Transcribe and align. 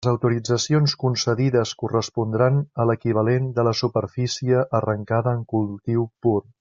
Les 0.05 0.09
autoritzacions 0.11 0.93
concedides 1.01 1.73
correspondran 1.81 2.57
a 2.83 2.87
l'equivalent 2.91 3.51
de 3.59 3.67
la 3.69 3.75
superfície 3.83 4.65
arrancada 4.81 5.35
en 5.41 5.45
cultiu 5.57 6.09
pur. 6.27 6.39